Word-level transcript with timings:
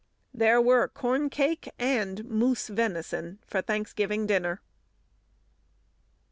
There 0.33 0.59
were 0.59 0.87
corncake 0.87 1.69
and 1.77 2.25
moose 2.25 2.69
venison 2.69 3.37
for 3.45 3.61
Thanksgiving 3.61 4.25
dinner. 4.25 4.61